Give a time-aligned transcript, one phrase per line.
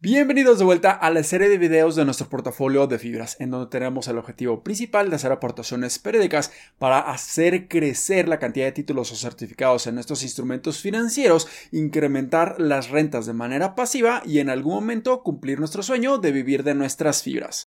[0.00, 3.68] Bienvenidos de vuelta a la serie de videos de nuestro portafolio de fibras, en donde
[3.68, 9.10] tenemos el objetivo principal de hacer aportaciones periódicas para hacer crecer la cantidad de títulos
[9.10, 14.74] o certificados en estos instrumentos financieros, incrementar las rentas de manera pasiva y en algún
[14.74, 17.67] momento cumplir nuestro sueño de vivir de nuestras fibras.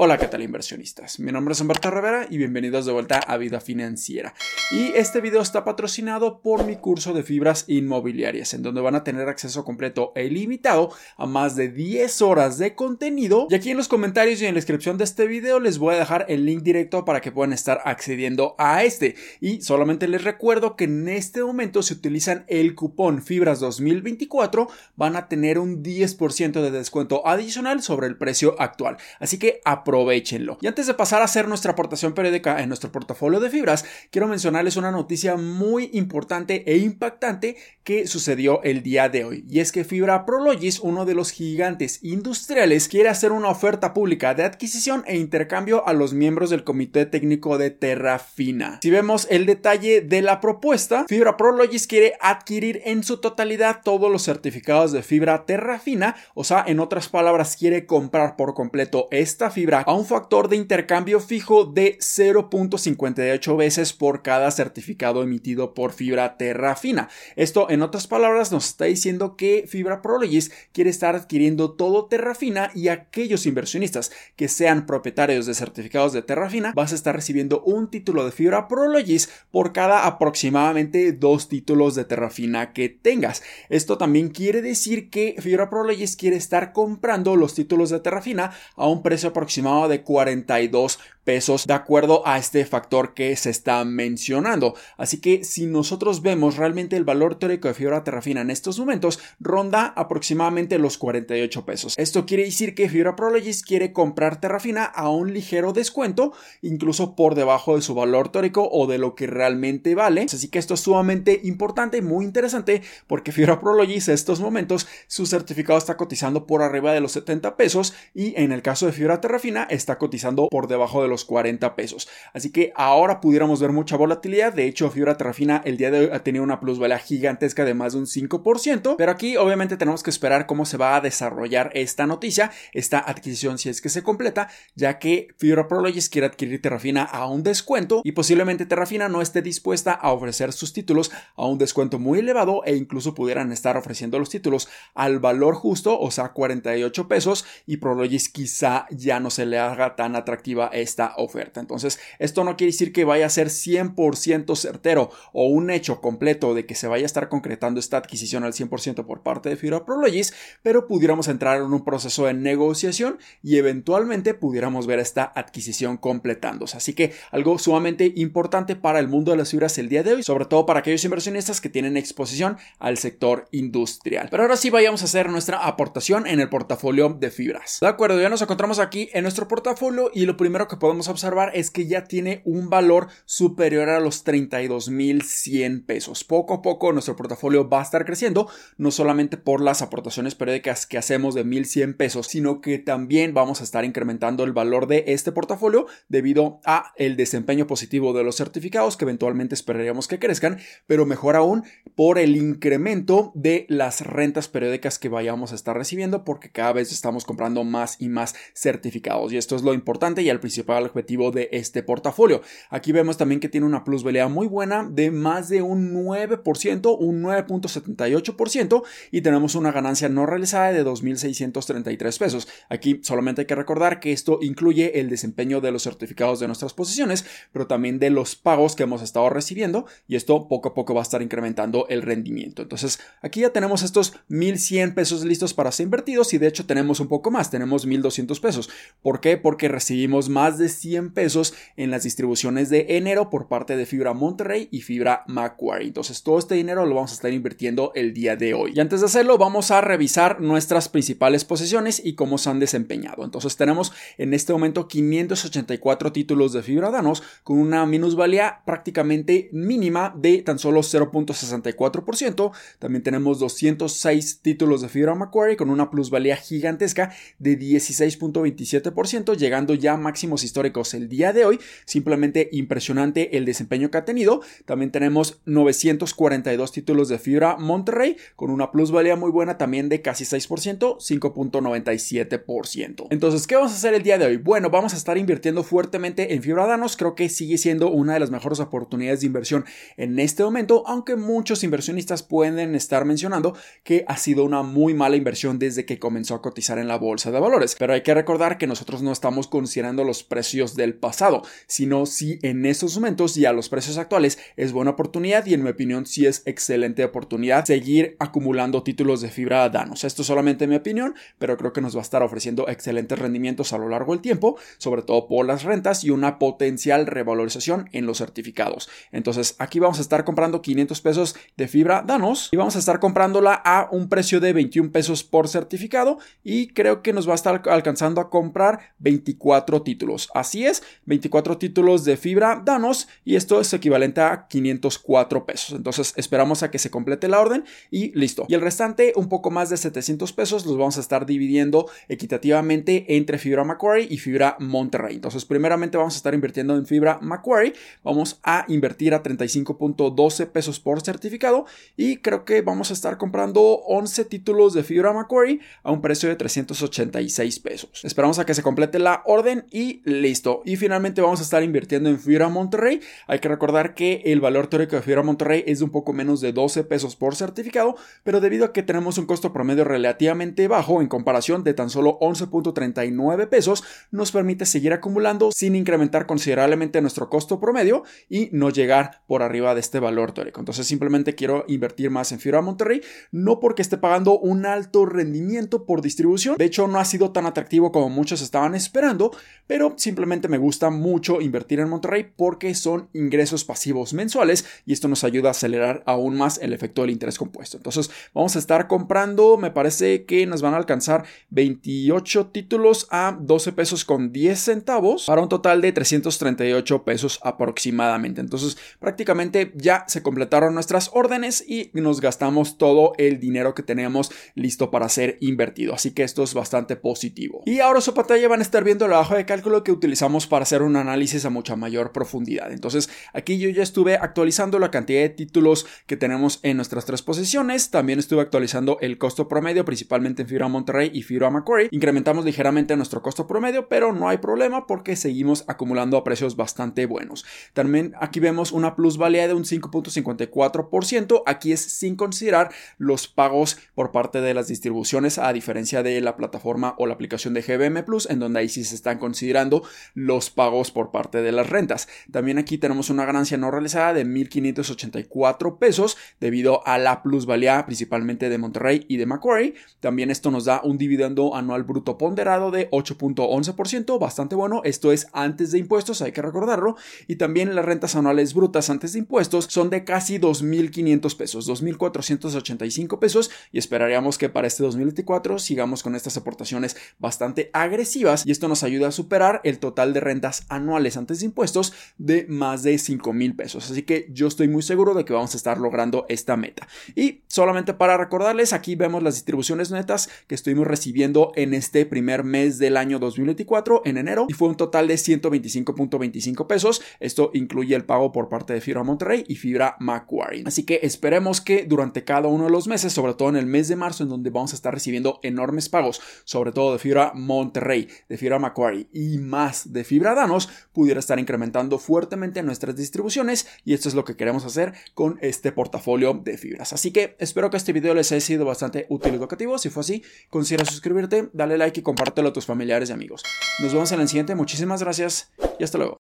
[0.00, 1.18] Hola, ¿qué tal inversionistas?
[1.18, 4.32] Mi nombre es Humberto Rivera y bienvenidos de vuelta a Vida Financiera.
[4.70, 9.02] Y este video está patrocinado por mi curso de fibras inmobiliarias, en donde van a
[9.02, 13.48] tener acceso completo e ilimitado a más de 10 horas de contenido.
[13.50, 15.98] Y aquí en los comentarios y en la descripción de este video les voy a
[15.98, 19.16] dejar el link directo para que puedan estar accediendo a este.
[19.40, 25.16] Y solamente les recuerdo que en este momento si utilizan el cupón Fibras 2024 van
[25.16, 28.96] a tener un 10% de descuento adicional sobre el precio actual.
[29.18, 30.58] Así que aprovechenlo.
[30.60, 34.28] Y antes de pasar a hacer nuestra aportación periódica en nuestro portafolio de fibras, quiero
[34.28, 39.46] mencionarles una noticia muy importante e impactante que sucedió el día de hoy.
[39.48, 44.34] Y es que Fibra Prologis, uno de los gigantes industriales, quiere hacer una oferta pública
[44.34, 48.80] de adquisición e intercambio a los miembros del comité técnico de Terrafina.
[48.82, 54.12] Si vemos el detalle de la propuesta, Fibra Prologis quiere adquirir en su totalidad todos
[54.12, 59.50] los certificados de fibra Terrafina, o sea, en otras palabras, quiere comprar por completo esta
[59.50, 65.92] fibra a un factor de intercambio fijo de 0.58 veces por cada certificado emitido por
[65.92, 67.08] Fibra Terrafina.
[67.36, 72.70] Esto, en otras palabras, nos está diciendo que Fibra Prologis quiere estar adquiriendo todo Terrafina
[72.74, 77.90] y aquellos inversionistas que sean propietarios de certificados de Terrafina vas a estar recibiendo un
[77.90, 83.42] título de Fibra Prologis por cada aproximadamente dos títulos de Terrafina que tengas.
[83.68, 88.88] Esto también quiere decir que Fibra Prologis quiere estar comprando los títulos de Terrafina a
[88.88, 90.98] un precio aproximado de 42
[91.28, 94.74] pesos de acuerdo a este factor que se está mencionando.
[94.96, 99.20] Así que si nosotros vemos realmente el valor teórico de fibra terrafina en estos momentos,
[99.38, 101.98] ronda aproximadamente los 48 pesos.
[101.98, 107.34] Esto quiere decir que Fibra Prologis quiere comprar terrafina a un ligero descuento, incluso por
[107.34, 110.22] debajo de su valor teórico o de lo que realmente vale.
[110.22, 114.88] Así que esto es sumamente importante y muy interesante porque Fibra Prologis en estos momentos
[115.08, 118.92] su certificado está cotizando por arriba de los 70 pesos y en el caso de
[118.92, 122.08] Fibra Terrafina está cotizando por debajo de los 40 pesos.
[122.32, 124.52] Así que ahora pudiéramos ver mucha volatilidad.
[124.52, 127.92] De hecho, Fibra Terrafina el día de hoy ha tenido una plusvalía gigantesca de más
[127.92, 128.94] de un 5%.
[128.96, 133.58] Pero aquí obviamente tenemos que esperar cómo se va a desarrollar esta noticia, esta adquisición
[133.58, 138.00] si es que se completa, ya que Fibra Prologis quiere adquirir Terrafina a un descuento
[138.04, 142.62] y posiblemente Terrafina no esté dispuesta a ofrecer sus títulos a un descuento muy elevado
[142.64, 147.78] e incluso pudieran estar ofreciendo los títulos al valor justo, o sea, 48 pesos y
[147.78, 151.60] Prologis quizá ya no se le haga tan atractiva esta oferta.
[151.60, 156.54] Entonces, esto no quiere decir que vaya a ser 100% certero o un hecho completo
[156.54, 159.84] de que se vaya a estar concretando esta adquisición al 100% por parte de Fibra
[159.84, 165.96] Prologis, pero pudiéramos entrar en un proceso de negociación y eventualmente pudiéramos ver esta adquisición
[165.96, 166.76] completándose.
[166.76, 170.22] Así que algo sumamente importante para el mundo de las fibras el día de hoy,
[170.22, 174.28] sobre todo para aquellos inversionistas que tienen exposición al sector industrial.
[174.30, 177.78] Pero ahora sí vayamos a hacer nuestra aportación en el portafolio de fibras.
[177.80, 181.50] De acuerdo, ya nos encontramos aquí en nuestro portafolio y lo primero que podemos observar
[181.52, 186.24] es que ya tiene un valor superior a los 32.100 pesos.
[186.24, 190.86] Poco a poco nuestro portafolio va a estar creciendo, no solamente por las aportaciones periódicas
[190.86, 195.04] que hacemos de 1.100 pesos, sino que también vamos a estar incrementando el valor de
[195.08, 200.58] este portafolio debido a el desempeño positivo de los certificados que eventualmente esperaríamos que crezcan,
[200.86, 201.64] pero mejor aún
[201.94, 206.92] por el incremento de las rentas periódicas que vayamos a estar recibiendo porque cada vez
[206.92, 211.30] estamos comprando más y más certificados y esto es lo importante y el principal objetivo
[211.30, 212.42] de este portafolio.
[212.70, 217.22] Aquí vemos también que tiene una plusvalía muy buena de más de un 9%, un
[217.22, 222.48] 9.78% y tenemos una ganancia no realizada de 2.633 pesos.
[222.68, 226.74] Aquí solamente hay que recordar que esto incluye el desempeño de los certificados de nuestras
[226.74, 230.94] posiciones, pero también de los pagos que hemos estado recibiendo y esto poco a poco
[230.94, 232.62] va a estar incrementando el rendimiento.
[232.62, 237.00] Entonces aquí ya tenemos estos 1.100 pesos listos para ser invertidos y de hecho tenemos
[237.00, 238.70] un poco más, tenemos 1.200 pesos.
[239.08, 239.38] ¿Por qué?
[239.38, 244.12] Porque recibimos más de 100 pesos en las distribuciones de enero por parte de Fibra
[244.12, 245.86] Monterrey y Fibra Macquarie.
[245.86, 248.72] Entonces todo este dinero lo vamos a estar invirtiendo el día de hoy.
[248.74, 253.24] Y antes de hacerlo vamos a revisar nuestras principales posiciones y cómo se han desempeñado.
[253.24, 260.14] Entonces tenemos en este momento 584 títulos de Fibra Danos con una minusvalía prácticamente mínima
[260.18, 262.52] de tan solo 0.64%.
[262.78, 269.74] También tenemos 206 títulos de Fibra Macquarie con una plusvalía gigantesca de 16.27% 7%, llegando
[269.74, 271.58] ya a máximos históricos el día de hoy.
[271.84, 274.42] Simplemente impresionante el desempeño que ha tenido.
[274.64, 280.24] También tenemos 942 títulos de fibra Monterrey con una plusvalía muy buena también de casi
[280.24, 283.06] 6%, 5.97%.
[283.10, 284.36] Entonces, ¿qué vamos a hacer el día de hoy?
[284.36, 286.96] Bueno, vamos a estar invirtiendo fuertemente en fibra Danos.
[286.96, 289.64] Creo que sigue siendo una de las mejores oportunidades de inversión
[289.96, 295.16] en este momento, aunque muchos inversionistas pueden estar mencionando que ha sido una muy mala
[295.16, 297.76] inversión desde que comenzó a cotizar en la bolsa de valores.
[297.78, 302.38] Pero hay que recordar que nosotros no estamos considerando los precios del pasado, sino si
[302.42, 306.06] en estos momentos y a los precios actuales es buena oportunidad y en mi opinión
[306.06, 310.04] sí es excelente oportunidad seguir acumulando títulos de fibra Danos.
[310.04, 313.72] Esto es solamente mi opinión, pero creo que nos va a estar ofreciendo excelentes rendimientos
[313.72, 318.06] a lo largo del tiempo, sobre todo por las rentas y una potencial revalorización en
[318.06, 318.88] los certificados.
[319.12, 323.00] Entonces aquí vamos a estar comprando 500 pesos de fibra Danos y vamos a estar
[323.00, 327.36] comprándola a un precio de 21 pesos por certificado y creo que nos va a
[327.36, 330.28] estar alcanzando a comprar 24 títulos.
[330.34, 335.76] Así es, 24 títulos de fibra Danos y esto es equivalente a 504 pesos.
[335.76, 338.46] Entonces esperamos a que se complete la orden y listo.
[338.48, 343.16] Y el restante, un poco más de 700 pesos, los vamos a estar dividiendo equitativamente
[343.16, 345.16] entre fibra Macquarie y fibra Monterrey.
[345.16, 347.74] Entonces primeramente vamos a estar invirtiendo en fibra Macquarie.
[348.02, 351.66] Vamos a invertir a 35.12 pesos por certificado
[351.96, 356.28] y creo que vamos a estar comprando 11 títulos de fibra Macquarie a un precio
[356.28, 358.04] de 386 pesos.
[358.04, 360.60] Esperamos a que se complete la orden y listo.
[360.66, 363.00] Y finalmente vamos a estar invirtiendo en fibra Monterrey.
[363.26, 366.42] Hay que recordar que el valor teórico de fibra Monterrey es de un poco menos
[366.42, 371.00] de 12 pesos por certificado, pero debido a que tenemos un costo promedio relativamente bajo
[371.00, 377.30] en comparación de tan solo 11.39 pesos, nos permite seguir acumulando sin incrementar considerablemente nuestro
[377.30, 380.60] costo promedio y no llegar por arriba de este valor teórico.
[380.60, 383.00] Entonces simplemente quiero invertir más en fibra Monterrey,
[383.32, 387.46] no porque esté pagando un alto rendimiento por distribución, de hecho no ha sido tan
[387.46, 389.30] atractivo como muchos estaban esperando,
[389.66, 395.08] pero simplemente me gusta mucho invertir en Monterrey porque son ingresos pasivos mensuales y esto
[395.08, 397.76] nos ayuda a acelerar aún más el efecto del interés compuesto.
[397.76, 403.36] Entonces vamos a estar comprando, me parece que nos van a alcanzar 28 títulos a
[403.38, 408.40] 12 pesos con 10 centavos para un total de 338 pesos aproximadamente.
[408.40, 414.30] Entonces prácticamente ya se completaron nuestras órdenes y nos gastamos todo el dinero que tenemos
[414.54, 415.94] listo para ser invertido.
[415.94, 417.62] Así que esto es bastante positivo.
[417.66, 420.62] Y ahora su pantalla van a estar viendo la hoja de cálculo que utilizamos para
[420.62, 422.70] hacer un análisis a mucha mayor profundidad.
[422.70, 427.22] Entonces aquí yo ya estuve actualizando la cantidad de títulos que tenemos en nuestras tres
[427.22, 427.90] posiciones.
[427.90, 431.88] También estuve actualizando el costo promedio, principalmente en Fibra Monterrey y Fibra Macquarie.
[431.90, 437.06] Incrementamos ligeramente nuestro costo promedio, pero no hay problema porque seguimos acumulando a precios bastante
[437.06, 437.44] buenos.
[437.72, 441.42] También aquí vemos una plusvalía de un 5.54%.
[441.44, 446.36] Aquí es sin considerar los pagos por parte de las distribuciones, a diferencia de la
[446.36, 449.82] plataforma o la aplicación de GBM Plus, en donde ahí sí se están considerando
[450.14, 452.08] los pagos por parte de las rentas.
[452.30, 458.48] También aquí tenemos una ganancia no realizada de 1.584 pesos debido a la plusvalía principalmente
[458.48, 459.74] de Monterrey y de Macquarie.
[460.00, 464.82] También esto nos da un dividendo anual bruto ponderado de 8.11%, bastante bueno.
[464.84, 466.96] Esto es antes de impuestos, hay que recordarlo.
[467.26, 473.18] Y también las rentas anuales brutas antes de impuestos son de casi 2.500 pesos, 2.485
[473.18, 473.50] pesos.
[473.72, 478.82] Y esperaríamos que para este 2024 sigamos con estas aportaciones bastante agresivas y esto nos
[478.82, 483.32] ayuda a superar el total de rentas anuales antes de impuestos de más de 5
[483.32, 483.90] mil pesos.
[483.90, 486.88] Así que yo estoy muy seguro de que vamos a estar logrando esta meta.
[487.14, 492.42] Y solamente para recordarles, aquí vemos las distribuciones netas que estuvimos recibiendo en este primer
[492.42, 497.02] mes del año 2024, en enero, y fue un total de 125.25 pesos.
[497.20, 500.64] Esto incluye el pago por parte de Fibra Monterrey y Fibra Macquarie.
[500.66, 503.88] Así que esperemos que durante cada uno de los meses, sobre todo en el mes
[503.88, 508.07] de marzo, en donde vamos a estar recibiendo enormes pagos, sobre todo de Fibra Monterrey,
[508.28, 513.94] de Fibra Macquarie y más de Fibra Danos, pudiera estar incrementando fuertemente nuestras distribuciones y
[513.94, 516.92] esto es lo que queremos hacer con este portafolio de fibras.
[516.92, 519.78] Así que espero que este video les haya sido bastante útil y educativo.
[519.78, 523.42] Si fue así, considera suscribirte, dale like y compártelo a tus familiares y amigos.
[523.80, 524.54] Nos vemos en el siguiente.
[524.54, 526.27] Muchísimas gracias y hasta luego.